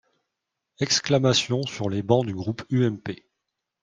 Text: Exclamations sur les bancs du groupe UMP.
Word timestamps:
Exclamations 0.79 1.61
sur 1.61 1.87
les 1.87 2.01
bancs 2.01 2.25
du 2.25 2.33
groupe 2.33 2.63
UMP. 2.71 3.19